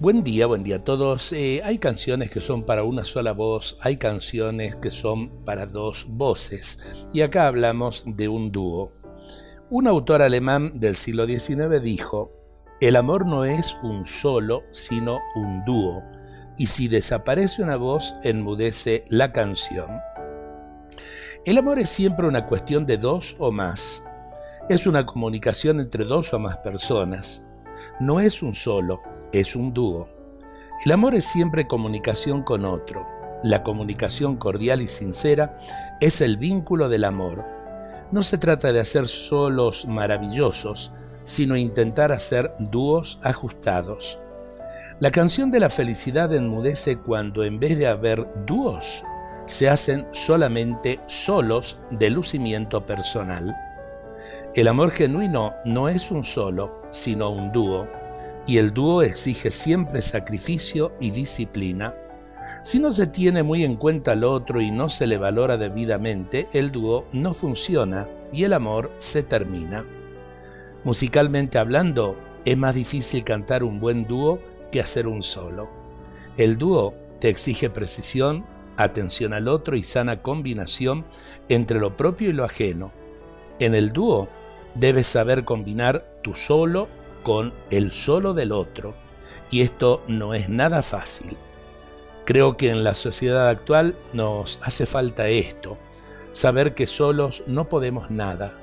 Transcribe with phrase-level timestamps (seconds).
[0.00, 1.30] Buen día, buen día a todos.
[1.34, 6.06] Eh, hay canciones que son para una sola voz, hay canciones que son para dos
[6.08, 6.78] voces,
[7.12, 8.92] y acá hablamos de un dúo.
[9.68, 12.32] Un autor alemán del siglo XIX dijo,
[12.80, 16.02] el amor no es un solo, sino un dúo,
[16.56, 20.00] y si desaparece una voz, enmudece la canción.
[21.44, 24.02] El amor es siempre una cuestión de dos o más.
[24.70, 27.46] Es una comunicación entre dos o más personas.
[28.00, 29.02] No es un solo,
[29.32, 30.08] es un dúo.
[30.84, 33.06] El amor es siempre comunicación con otro.
[33.42, 35.56] La comunicación cordial y sincera
[36.00, 37.44] es el vínculo del amor.
[38.12, 40.92] No se trata de hacer solos maravillosos,
[41.24, 44.18] sino intentar hacer dúos ajustados.
[45.00, 49.04] La canción de la felicidad enmudece cuando en vez de haber dúos,
[49.46, 53.56] se hacen solamente solos de lucimiento personal.
[54.54, 57.99] El amor genuino no es un solo, sino un dúo
[58.50, 61.94] y el dúo exige siempre sacrificio y disciplina.
[62.64, 66.48] Si no se tiene muy en cuenta al otro y no se le valora debidamente,
[66.52, 69.84] el dúo no funciona y el amor se termina.
[70.82, 74.40] Musicalmente hablando, es más difícil cantar un buen dúo
[74.72, 75.70] que hacer un solo.
[76.36, 78.44] El dúo te exige precisión,
[78.76, 81.04] atención al otro y sana combinación
[81.48, 82.90] entre lo propio y lo ajeno.
[83.60, 84.28] En el dúo
[84.74, 86.88] debes saber combinar tu solo
[87.22, 88.94] con el solo del otro,
[89.50, 91.36] y esto no es nada fácil.
[92.24, 95.78] Creo que en la sociedad actual nos hace falta esto,
[96.32, 98.58] saber que solos no podemos nada,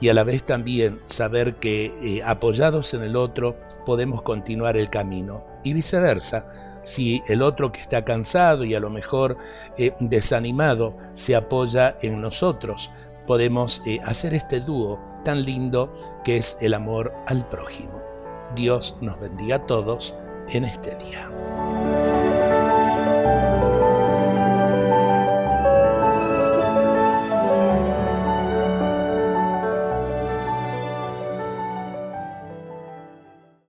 [0.00, 4.90] y a la vez también saber que eh, apoyados en el otro podemos continuar el
[4.90, 9.38] camino, y viceversa, si el otro que está cansado y a lo mejor
[9.76, 12.90] eh, desanimado se apoya en nosotros,
[13.26, 15.92] podemos eh, hacer este dúo tan lindo
[16.24, 18.00] que es el amor al prójimo.
[18.54, 20.14] Dios nos bendiga a todos
[20.48, 21.35] en este día.